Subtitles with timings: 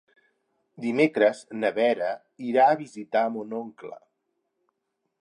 [0.85, 2.09] Dimecres na Vera
[2.53, 3.97] irà a visitar mon oncle.